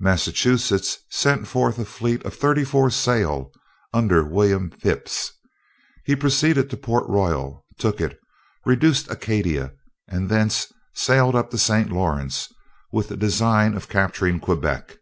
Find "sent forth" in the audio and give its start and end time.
1.08-1.78